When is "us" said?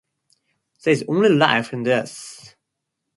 1.87-2.55